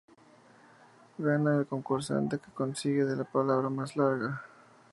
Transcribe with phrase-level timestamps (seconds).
[1.19, 4.41] Gana el concursante que consigue la palabra más larga.